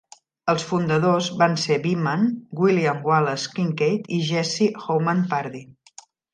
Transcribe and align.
Els 0.51 0.63
fundadors 0.69 1.27
van 1.41 1.53
ser 1.65 1.77
Beeman, 1.83 2.25
William 2.63 3.05
Wallace 3.11 3.55
Kincaid 3.59 4.11
i 4.19 4.23
Jesse 4.33 4.73
Homan 4.89 5.25
Pardee. 5.37 6.05